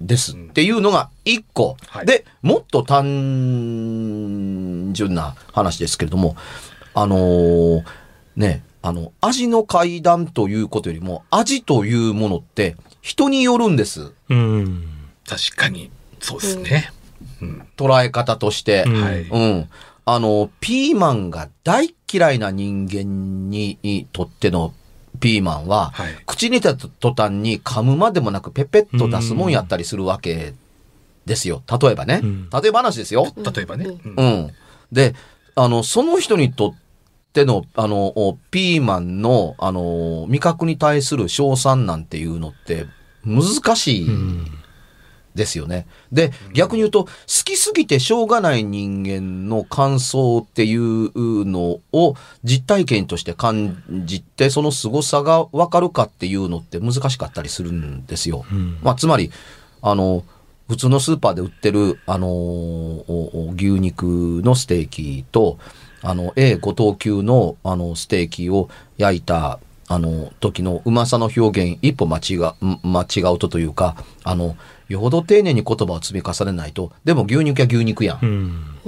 [0.06, 0.32] です。
[0.32, 1.76] っていうのが一個。
[1.86, 6.36] はいで、もっと単純な話ですけれども、
[6.94, 7.84] あのー
[8.36, 14.12] ね、あの、味の階段ということよりも、味というものって人によるんです。
[14.28, 14.84] うん。
[15.26, 15.90] 確かに。
[16.20, 16.92] そうですね。
[17.40, 17.66] うん。
[17.76, 18.84] 捉え方として。
[18.86, 19.22] うんはい。
[19.22, 19.68] うん。
[20.04, 24.74] あの、ピーマンが大嫌いな人間にとっての
[25.20, 30.54] ピーマンは、はい口に入れた途端に噛むまでもなくペペッと出すもんやったりするわけ
[31.26, 31.62] ですよ。
[31.80, 32.20] 例えばね。
[32.22, 33.26] うん例えば話ですよ。
[33.36, 33.86] 例えばね。
[33.86, 34.50] うんうん。
[34.90, 35.14] で、
[35.54, 36.74] あの、その人にとっ
[37.32, 42.86] ての、あの、おピーマンの、あの、味覚に対する賞賛なんていうのって
[43.24, 44.08] 難しい。
[44.08, 44.61] うん。
[45.34, 45.86] ですよね。
[46.10, 47.10] で、逆に言うと、好
[47.44, 52.14] きすぎてしょうがない人間の感想っていうのを
[52.44, 58.44] 実体験として感じて、その凄さがわかるかっていうのって難しかったりするんですよ。
[58.50, 59.30] うんまあ、つまり、
[59.80, 60.24] あの、
[60.68, 63.04] 普通のスーパーで売ってる、あの
[63.56, 65.58] 牛肉のステーキと、
[66.02, 74.56] あの、A5 等級の、あの、ステーキを焼いた、あの、時のうまさの表現、一歩間違う、間違うとというか、あの、
[74.92, 78.78] よほど丁寧に言葉を積み重ねないと、でも牛肉や牛肉やん。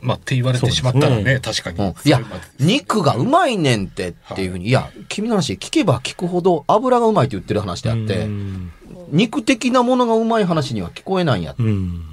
[0.00, 1.78] まあ、って言われてしまったらね、確かに。
[1.78, 1.94] うん。
[2.04, 2.20] いや
[2.60, 4.70] 肉がうまいねんってっていうふうに、い。
[4.70, 8.72] や、君の話聞けば聞くほど油がうまいって言ってる話であって、うん。
[9.10, 12.04] 肉的なものがうまい話には聞こえないんやっうん。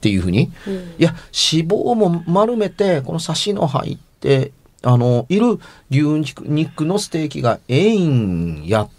[0.00, 0.74] ていうふうに、うん。
[0.74, 1.10] いや、
[1.52, 5.58] 脂肪も丸めて、このサシの入って、あの、いる
[5.90, 8.90] 牛肉肉のステーキがええんやっ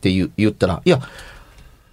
[0.00, 1.00] て言ったら、いや、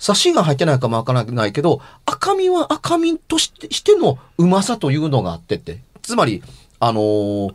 [0.02, 3.50] サシが入ってないかもわからないけど、赤身は赤身とし
[3.84, 5.80] てのうまさというのがあってって。
[6.02, 6.42] つまり、
[6.80, 7.54] あのー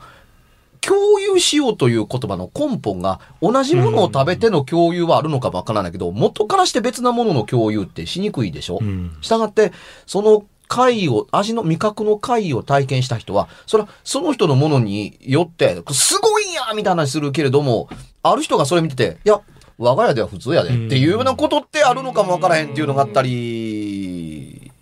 [0.83, 9.17] 共有しようという言葉の根本が同じものを食べての共有はあるのかもわからないけど、元からして別なものの共有ってしにくいでしょ、うん。
[9.21, 9.73] したがって、
[10.07, 17.89] その貝を、味の味覚の貝を体験した人は、それはその人のものによって、すごいんやみたいな話するけれども、
[18.23, 19.41] ある人がそれ見てて、いや、
[19.79, 24.73] 我が家では普通やでっていうようなことってあるのかもわからへんっていうのがあったり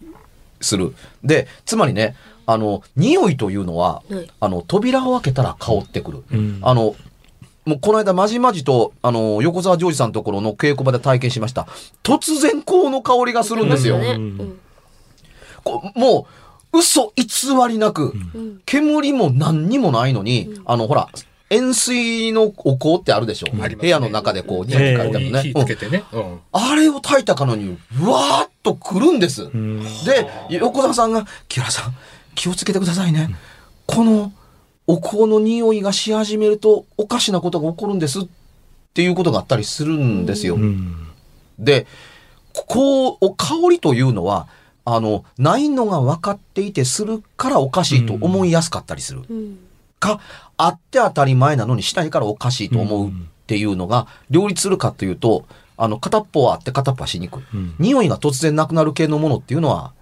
[0.61, 0.95] する。
[1.23, 2.15] で、つまりね、
[2.47, 6.25] あの、匂いというのは、はいあの、扉を開けたら香ってくる。
[6.33, 6.95] うんあの、
[7.65, 11.67] もうこの間まじまじと、あの、横澤ジョージさんのところの稽古場で体験しました。
[12.03, 13.99] 突然香の香りがするんですよ。
[15.95, 16.27] も
[16.73, 17.25] う、嘘偽
[17.69, 21.09] りなく、うん煙も何にもないのに、あの、ほら、
[21.55, 23.55] 塩水のお香ってあるでしょ。
[23.55, 25.43] ね部屋の中でこう、ニええヤニヤ書いてあるのね。
[25.43, 26.05] 火うんつけてね。
[26.12, 26.40] うん。
[26.53, 29.45] あれを炊いたかのに、うわーっと来るんです。
[29.45, 29.83] うん。
[30.05, 31.95] で、横澤さんが、木原さん、
[32.35, 33.35] 気をつけてくださいね。
[33.87, 34.33] この
[34.87, 38.23] お香の匂いがし始めると、おかしなことが起こるんですっ
[38.95, 40.57] ていうことがあったりするんですよ。
[40.57, 41.09] うん。
[41.59, 41.87] で、
[42.53, 44.49] こう、お香りというのは、
[44.85, 49.23] あの、ないのが分かっていてするからおかしいと思いやすかったりする。
[49.29, 49.59] うん
[50.05, 50.21] か、
[50.57, 53.12] あって当たり前なのにしないからおかしいと思うっ
[53.47, 57.43] ていうのが、両立するかというと、あの、片っぽはあって片っぽはしにくい。
[57.55, 59.93] うん匂いが突然なくなる系のものっていうのは、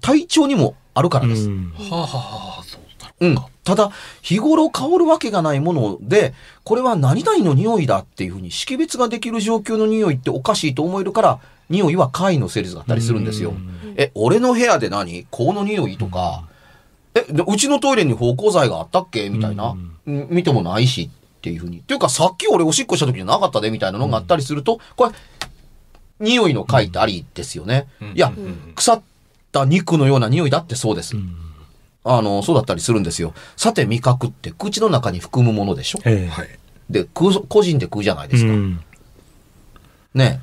[0.00, 1.48] 体調にもあるからです。
[1.48, 3.12] うんはあはあはあ、そうだ。
[3.20, 3.36] うん。
[3.64, 3.90] ただ、
[4.20, 11.38] 日頃香るわけがないもので、これは何々の匂いだっていうふうに識別ができる状況の匂いっておかしいと思えるから、
[11.70, 13.54] 匂いは貝の成立だったりするんですよ。
[13.96, 15.26] え、俺の部屋で何？
[15.30, 16.44] 香の匂いとか、
[17.14, 19.28] え、でうちのトイレに芳香剤があったっけ？
[19.30, 21.78] みたいな、うん見てもないしっていうふうに。
[21.78, 25.12] っていうか、さっき俺おしっこした時じゃなかったでみたいなのがあったりすると、これ、
[26.20, 27.86] 匂いの貝ってありですよね。
[28.14, 28.32] いや、
[28.74, 29.02] 腐っ
[29.52, 31.16] た肉のような匂いだってそうです。
[32.04, 33.32] あの、そうだったりするんですよ。
[33.56, 36.00] さて、味覚って口の中に含むものでしょ？
[36.04, 36.48] ええはい。
[36.90, 38.52] で、食う個人で食うじゃないですか。
[38.52, 38.80] うん
[40.14, 40.40] ね。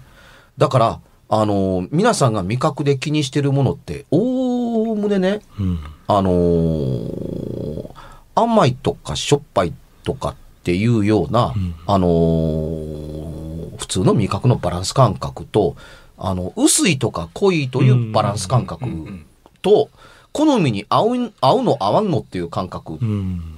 [0.58, 5.80] だから、あの、皆さんが味覚で気にしてるものって、おおむねね、うん
[6.18, 7.92] あのー
[8.34, 11.76] 甘いとかしょっぱいとかっていうような、うん。
[11.86, 15.76] あのー普通の味覚のバランス感覚と、
[16.18, 19.26] あの、薄いとか濃いというバランス感覚うん
[19.62, 19.90] と、
[20.32, 22.94] 好みに合う、合うの合わんのっていう感覚。
[23.02, 23.58] うん。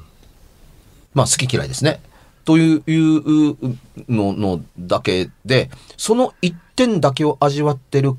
[1.13, 2.01] まあ好き嫌いですね。
[2.45, 3.77] といういう
[4.09, 8.13] ののだけで、その一点だけを味わってる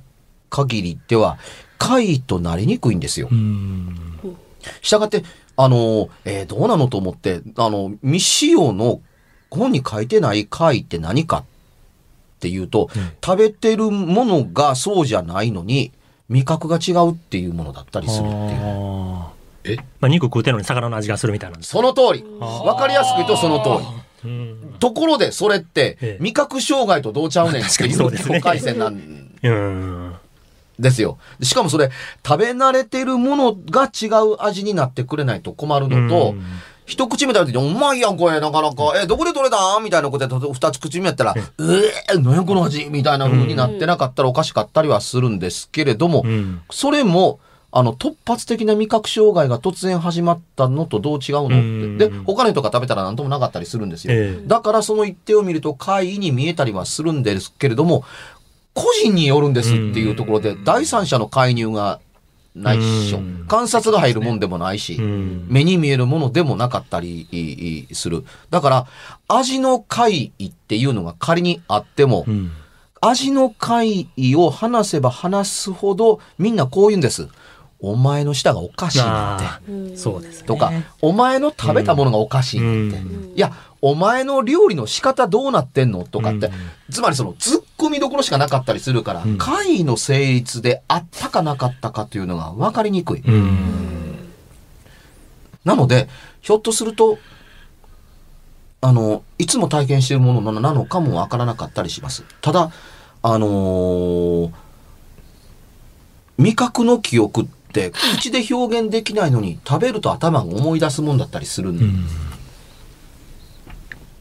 [0.51, 1.39] 限りでは、
[1.79, 3.35] 怪異となりにくいんですよう。
[3.35, 4.19] ん
[4.83, 5.25] したがって、
[5.57, 9.01] あの、えーどうなのと思って、あの、未使用の
[9.51, 11.45] 本に書いてない怪異って何かっ
[12.41, 12.89] ていうと、
[13.25, 15.93] 食べてるものがそうじゃないのに、
[16.29, 18.39] 味覚が違うっていうものだったりするっていう。
[18.41, 19.31] あ
[19.65, 19.75] え？
[19.75, 21.59] ーまあ、肉食うてんのに魚の味がするみたいな。
[21.61, 22.25] その通り。
[22.41, 23.83] わかりやすく言うとその通
[24.25, 24.31] り。
[24.31, 24.75] うん。
[24.79, 28.95] ところでそれってええ味覚障害とどうちゃうねんっていうにそうですね境界線なん
[29.43, 30.14] うん。
[30.79, 31.19] ですよ。
[31.43, 31.91] しかもそれ
[32.27, 36.43] 食べ慣れてるものが違う味になってくれないと困るのと、うん
[36.87, 38.93] 一口目食べて、うまいやん、これ、なかなか。
[39.03, 39.81] え、どこで取れた？
[39.83, 41.43] みたいなことで、二口目やったら、え
[42.15, 42.91] え何やこの味？
[42.91, 46.61] みたいな風になってなかったらおかしかったりはするんですけれども、うん。
[46.71, 47.41] それも、
[47.73, 51.47] あの、突発的な味覚障害が突然始まったのとどう違うの？
[51.47, 51.55] って。
[51.55, 54.13] うんで、他の人が食べたら何ともなかったりするんですよ。
[54.13, 58.05] ええだからその一定を見ると怪異に見えたりはするんですけれども、
[58.75, 62.01] 個人によるんですっていうところで、第三者の介入が
[62.55, 63.45] ないっしょうん。
[63.49, 65.47] 観察が入るもんでもないし、うん。
[65.49, 68.25] 目に見えるものでもなかったりする。
[68.51, 68.87] だから、
[69.29, 72.53] 味の怪異っていうのが仮にあっても、うん。
[73.01, 77.29] 味の怪異を話せば話すほど、みんなこう言うんです。
[77.91, 79.97] お前の舌がおかしいなって。
[79.97, 80.47] そうですね。
[80.47, 82.99] とか、お前の食べたものがおかしいなって。
[82.99, 86.53] うんいや、お前の料理の仕方どうなってんのとかって、うん
[86.91, 93.21] つまりその、突っ込みどころしかなかったりするから、うん怪異の成立であったかなかったかっていうのが分かりにくい。
[93.21, 94.17] うん。
[95.65, 96.09] なので、
[96.41, 97.19] ひょっとすると、
[98.81, 102.25] あの、いつも体験しているものなのかもわからなかったりします。
[102.41, 102.71] ただ、
[103.23, 104.51] あのー
[106.37, 112.07] 味覚の記憶って口で表現できないのに食べると頭が思い出すもんだったりするんで、うん。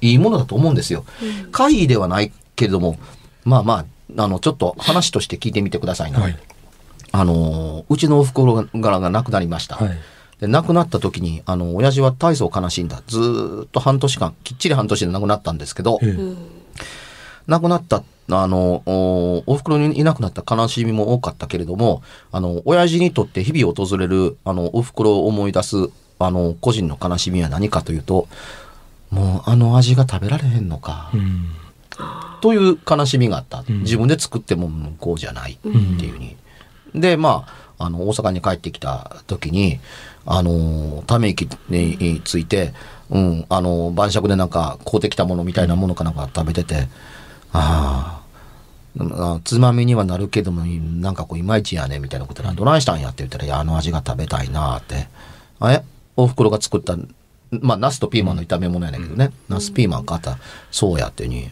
[0.02, 1.06] いいものだと思うんですよ。
[1.52, 2.98] 怪異ではないけれども、
[3.46, 3.86] まあま
[4.18, 6.20] あ、あの、ちょっと話として聞いてみてくださいな。
[6.20, 6.38] はい。
[7.16, 8.66] あのーうちのお袋が
[9.00, 9.76] が亡くなりました。
[9.76, 9.98] はい。
[10.42, 13.04] で亡くなった時に、あの、親父は大層悲しんだ。
[13.08, 16.36] ずーっと半年間、きっちり半年で亡くなったんですけど、ええ
[17.48, 22.02] 亡くなった、あの、おお袋にいなくなった悲しみも多かったけれども、
[22.32, 28.28] あの、親父にとって日々訪れる、あの、お袋を思い出す、あの、個人の悲しみは何かというと、
[29.10, 31.50] もうあの味が食べられへんのか、うん。
[32.42, 33.64] という悲しみがあった。
[33.68, 36.36] うん自分で作っても向こうじゃないっていうふうに。
[36.96, 37.46] で、ま
[37.78, 39.80] あ、あの、大阪に帰ってきた時に、
[40.26, 42.74] あの、ため息について、
[43.10, 46.88] うん、あの、晩酌でなんか買うてきたものみたいなものかなんか食べてて、
[47.54, 48.22] あ
[49.00, 55.08] あ、つまみにはなるけども、なんかこう、いまいちやね、みたいなことで、どないしたんやって言ったら、いや、あの味が食べたいなって。
[55.60, 55.84] あれ？
[56.16, 56.98] お袋が作った、
[57.62, 59.32] まあ、ナスとピーマンの炒め物やねんけどね。
[59.48, 60.38] ナスピーマン買った。
[60.72, 61.50] そうやってに。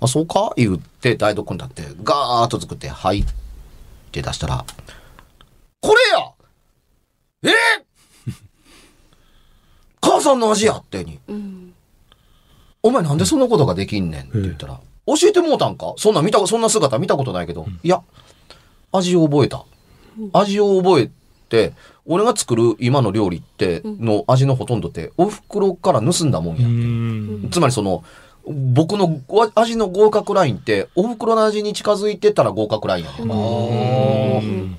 [0.00, 0.52] あ、そうか？
[0.56, 3.24] 言って台所に立って、ガーッと作って、はいっ
[4.10, 4.64] て出したら、
[5.80, 5.94] こ
[7.42, 7.84] れやえ？
[10.00, 11.20] 母さんの味やってに。
[12.82, 15.94] お前なんでそんなことができんねんって言ったら、教えてもうたんか？
[15.96, 18.02] そんな見た、そんな姿見たことないけど、いや、
[18.92, 19.64] 味を覚えた。
[20.32, 21.10] 味を覚え
[21.48, 21.72] て、
[22.06, 26.66] 俺が作る今の料理って、の味のほとんどって、お袋から盗んだもんや。
[26.66, 27.48] うん。
[27.50, 28.04] つまりその、
[28.46, 34.78] 僕のご味の合格ラインって、お袋の味に近づいてたら合格ラインやねん。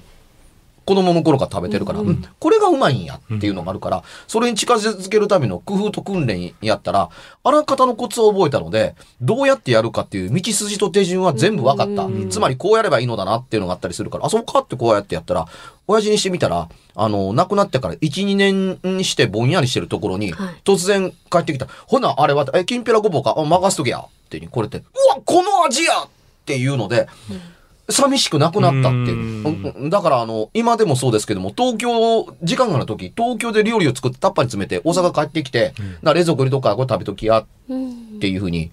[0.85, 7.09] 子供の頃から食べてるから、うんこれがうまいんやっていうのがあるから、それに近づけるための工夫と訓練やったら、
[7.43, 12.29] あらかたのコツを覚えたので、どうやってやるかっていう道筋と手順は全部分かった。
[12.29, 15.47] つまりこうやればいいのだなっていうのがあったりするから、あ、そうかってこうやってやったら、
[15.87, 21.67] 親父にしてみたら、あの、亡くなってから1、2年にしてぼんやりしてるところに、はい突然帰ってきた。
[21.87, 23.99] ほな、あれは、え、きんぴらごぼうか、あ任せとけや。
[23.99, 26.09] ってに、これって、うわ、この味やっ
[26.45, 27.07] ていうので、
[27.89, 37.45] 寂しくなくなったってだから、あの、今でもそうですけども、東京、時間がある時、東京で料理を作ってタッパーに詰めて、大阪帰ってきて、な冷蔵庫入れとくから、これ食べときやっ
[38.19, 38.71] ていうふうに、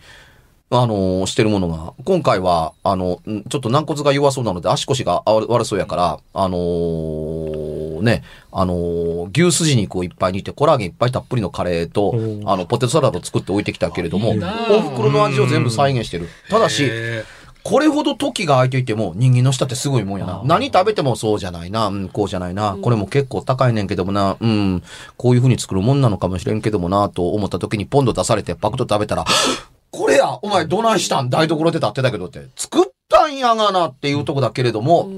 [0.72, 16.28] あのしてるものが、今回は、あの、んちょっと軟骨が弱そうなので、足腰が悪悪そうやから、あのーね、あのー牛すじ肉をいっぱい煮て、コラーゲンいっぱいたっぷりのカレーとお、ーあの、ポテトサラダを作っておいてきたけれども、いいなお袋の味を全部再現してる。
[16.48, 17.24] ただし、へ
[17.62, 20.42] これほど時が空いていても人間の舌ってすごいもんやな。
[20.44, 21.88] 何食べてもそうじゃないな。
[21.88, 22.76] うん、こうじゃないな。
[22.80, 24.36] これも結構高いねんけどもな。
[24.40, 24.82] うん、
[25.16, 29.24] こういう風に作るもんなのかもしれんけどもな、と思った時にポンド出されてパクッと食べたら、
[29.90, 32.46] これやお前どないしたん台所で立ってたけどって。
[32.56, 35.10] 作ったんやがなっていうとこだけれども、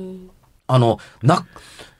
[0.67, 1.47] あの、な、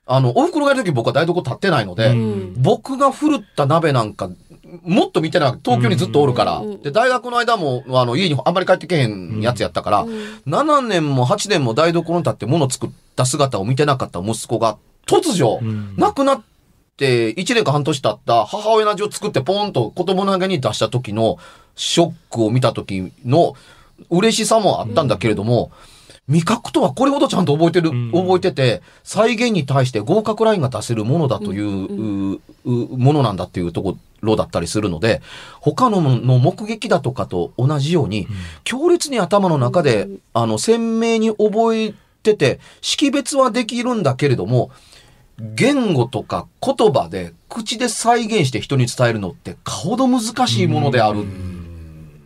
[0.07, 2.15] あの、お袋がいる時僕は台所立ってないので、
[2.57, 4.31] 僕が振るった鍋なんか、
[4.83, 5.59] もっと見てない。
[5.63, 6.63] 東京にずっとおるから。
[6.83, 10.05] で、大学の間も、あの、家にあんまり帰ってけへんやつやったから、
[10.47, 16.43] 7年も8年も台所に立って物作った姿を見てなかった息子が、突如、ん亡くなっ
[16.97, 21.39] て、1年か半年経った母親の味を作ってポーンと子供の中に出した時の
[21.75, 23.55] ショックを見た時の
[24.11, 25.71] 嬉しさもあったんだけれども、
[26.33, 28.11] 味覚とはこれほどちゃんと覚えてる、ん。
[28.13, 35.21] 覚えてて、再現に対して合格ラインが出せるものだという、ううものなんだっていうところだったりするので、
[35.61, 38.27] 他のの目撃だとかと同じように、
[38.65, 44.71] 強烈に頭の中で、あの、鮮明に覚えてて、識別はできるんだけれども、
[45.39, 51.25] 言語とか言葉で口で再現して人に伝えるのってかほど難しいものである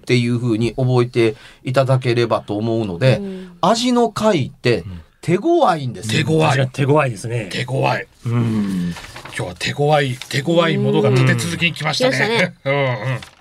[0.06, 3.20] っていうふうに覚えていただければと思うので、
[3.60, 4.84] 味の回って
[5.20, 6.22] 手強いんですよ。
[6.22, 6.68] 手強い。
[6.68, 7.48] 手強いですね。
[7.50, 8.06] 手強い。
[8.26, 8.94] うん。
[9.36, 12.54] 今日は手強い、手強いものが立て続けに来ましたね。
[12.64, 12.74] うん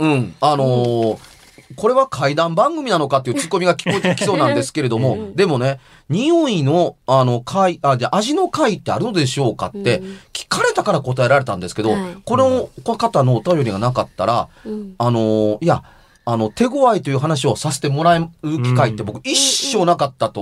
[0.01, 0.11] うん。
[0.13, 0.36] うん。
[0.41, 1.18] あのー
[1.76, 10.01] これは怪談番組なのかっていうツッコミが聞こえてきそうなんですけれども、でもね、匂いの、あの、回、あ、じゃあ味の回ってあるのでしょうかって、
[10.32, 15.84] 聞かれたから答えられたんですけど、はいこの方のお便りがなかったら、うんあのーいや、
[16.26, 20.42] あの、手強いという話をさせてもらえる機会って僕一生なかったと、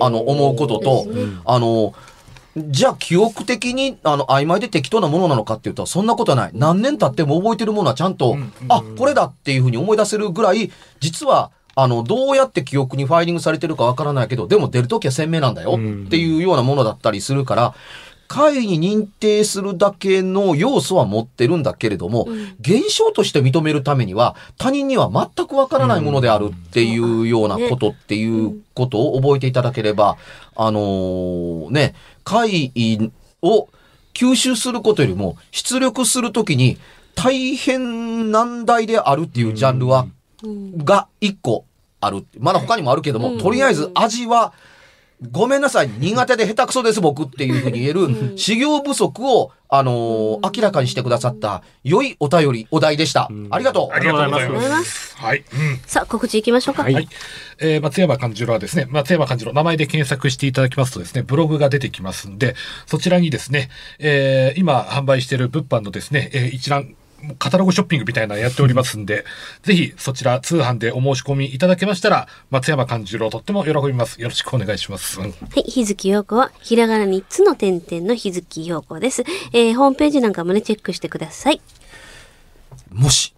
[0.00, 1.06] あの、思うことと、
[1.44, 1.94] あの、
[2.56, 6.50] じゃあ記憶的に、あの、曖昧で適当なものなのかっていうと、そんなことはない。
[6.54, 8.36] 何年経っても覚えてるものはちゃんと、
[8.68, 17.74] あ、これだっていうふうに思い出せるぐらい、実は、あの、どうやって記憶にファイリングされてるかわからないけど、でも出るときは鮮明なんだよっていうようなものだったりするから、
[18.32, 22.26] 会に認定するだけの要素は持ってるんだけれども、
[22.60, 30.16] 現象として認めるためには、他人には全くわからないものであるっていうようなことっていうことを覚えていただければ、
[30.56, 32.72] あのーね、会
[33.42, 33.68] を
[34.14, 36.78] 吸収することよりも、出力するときに
[37.14, 40.06] 大変難題であるっていうジャンルは、
[40.78, 41.66] が一個
[42.00, 42.24] ある。
[42.38, 44.54] まだ他にもあるけども、とりあえず味は、
[45.30, 53.30] ごめんなさい、苦手で下手くそです僕っていうふうに言える、修行不足を、あのー明らかにしてくださった、良いお便り、お題でした。
[53.50, 53.94] ありがとう。
[53.94, 54.78] ありがとうございありがとうございま。
[54.78, 55.38] ますはい。
[55.38, 55.80] うん。
[55.86, 56.82] さあ、告知行きましょうか。
[56.82, 57.08] はいはい。
[57.60, 62.54] えー松山勘十郎はですね、松山勘十郎、名前で検索していただきますとですね、ブログが出てきますんで、
[62.86, 66.94] そちらにですね、えー今販売している物販のですね、えー一覧、
[67.38, 69.24] カタログショッピングみたいなのやっておりますんで、
[69.62, 74.20] ぜひそちら通販でお申し込みいただけましたら、松山勘十郎とっても喜びます。
[74.20, 75.20] よろしくお願いします。
[75.20, 79.24] うんはい、日月陽子は、ひらがな3つの点々の日月陽子です。
[79.52, 81.60] えー、ホームページなんかもね、チェックしてください。
[82.90, 83.34] もし、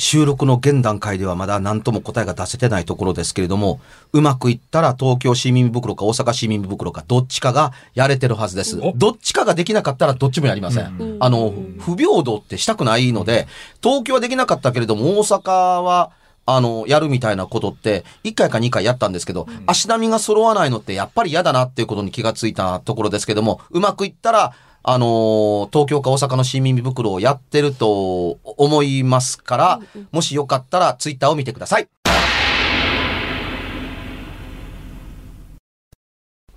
[0.00, 3.80] 収録の現段階ではまだ何とも答えが出せてないところですけれども、
[4.12, 8.92] うまくいったら東京市民袋か大阪市民袋かどっちかがやれてるはずですお。
[8.96, 11.16] どっちかができなかったらどっちもやりません。
[11.20, 13.46] あの、不平等ってしたくないので、
[13.82, 16.10] 東京はできなかったけれども大阪は、
[16.46, 31.88] あの、やるみたいなことって、1回か2回やったんですけど、足並みが揃わないのってやっぱり嫌だなっていうことに気がついたところですけども、うまくいったら、あのー東京か大阪の市民袋をやってると思いますから、もしよかったらツイッターを見てください。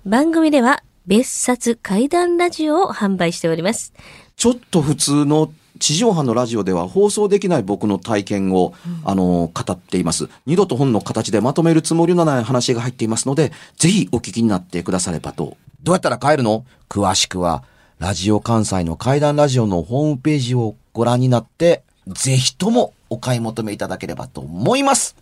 [0.06, 3.92] 番組では、別冊怪談ラジオを販売しております。
[4.36, 10.28] ちょっと普通の地上波のラジオでは放送できない僕の体験を、あの、語っています。
[10.46, 15.56] 二度と本の形でまとめるつもりのない話が入っていますので、ぜひお聞きになってくださればと。
[15.82, 16.64] どうやったら帰るの？
[16.88, 17.64] 詳しくは、
[18.04, 25.16] ラジオ関西の怪談ラジオのホームページをご覧になって、ぜひともお買い求めいただければと思います。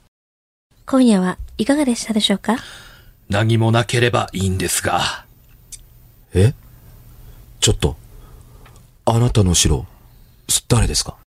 [0.84, 2.56] 今夜はいかがでしたでしょうか？
[3.28, 5.26] 何もなければいいんですが。
[6.34, 6.54] え？
[7.60, 7.96] ちょっと、
[9.04, 9.86] あなたの城、
[10.66, 11.18] 誰ですか？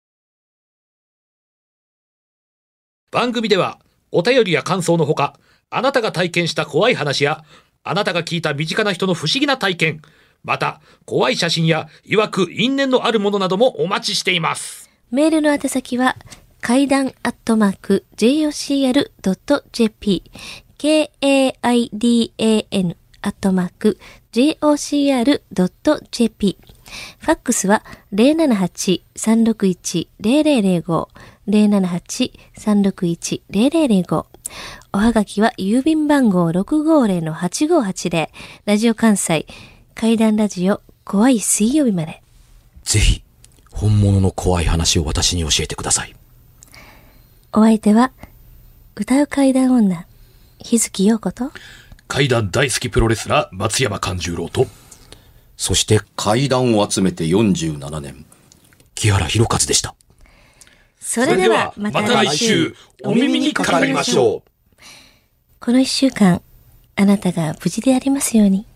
[3.12, 3.80] 番組では
[4.12, 5.39] お便りや感想のほか、
[5.70, 7.45] あなたが体験した怖い話や、
[7.86, 10.01] あなたが聞いた身近な人の不思議な体験、
[10.43, 14.89] また怖い写真や曰く因縁のあるものなどもお待ちしています。
[15.11, 16.15] メールの宛先は、
[16.61, 20.23] 階段アットマーク jocr.jp
[20.77, 23.99] k-a-i-d-a-n アットマーク
[24.31, 26.57] jocr.jp
[27.19, 27.83] ファックスは
[28.13, 31.07] 078-361-0005
[31.47, 34.25] 078-361-0005
[34.93, 38.29] おはがきは郵便番号650-8580
[38.65, 39.45] ラジオ関西
[39.96, 42.22] 階段ラジオ怖い水曜日まで
[42.84, 43.24] ぜひ、
[43.72, 46.14] 本物の怖い話を私に教えてください。
[47.54, 48.12] お相手は、
[48.98, 50.06] 歌う階段女、
[50.60, 51.50] 日月陽子と、
[52.10, 54.68] 怪談大好きプロレスラー松山勘十郎と、
[55.56, 58.26] そして階段を集めて47年、
[58.96, 59.96] 木原博一でした。
[61.00, 62.76] それではまた来週、
[63.06, 64.84] お耳にかかりましょう。
[65.62, 66.41] この一週間、
[66.98, 68.68] あなたが無事でありますように。